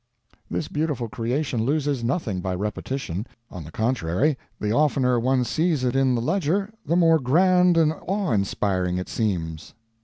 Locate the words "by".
2.41-2.55